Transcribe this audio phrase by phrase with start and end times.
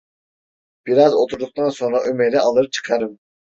[0.87, 3.19] Biraz oturduktan sonra Ömer’i alır çıkarım.